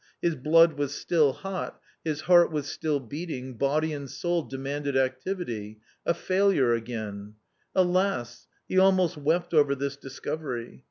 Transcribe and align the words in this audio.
His 0.19 0.35
blood 0.35 0.79
was 0.79 0.95
still 0.95 1.31
hot, 1.31 1.79
his 2.03 2.21
heart 2.21 2.51
was 2.51 2.65
still 2.65 2.99
beating, 2.99 3.53
body 3.53 3.93
and 3.93 4.09
soul 4.09 4.41
demanded 4.41 4.97
activity 4.97 5.77
A 6.07 6.15
failure 6.15 6.73
again 6.73 7.35
1 7.73 7.85
Alas! 7.85 8.47
he 8.67 8.79
almost 8.79 9.15
wept 9.15 9.53
over 9.53 9.75
this 9.75 9.95
discovery. 9.95 10.79